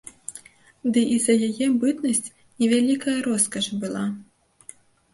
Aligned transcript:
Ды 0.95 1.03
і 1.17 1.17
за 1.25 1.35
яе 1.49 1.67
бытнасць 1.85 2.25
не 2.59 2.73
вялікая 2.75 3.17
роскаш 3.31 3.71
была. 3.87 4.05